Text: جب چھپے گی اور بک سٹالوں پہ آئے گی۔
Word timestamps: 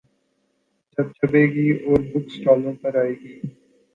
جب 0.93 1.07
چھپے 1.17 1.43
گی 1.53 1.67
اور 1.85 1.99
بک 2.09 2.25
سٹالوں 2.33 2.73
پہ 2.81 2.97
آئے 3.01 3.13
گی۔ 3.21 3.33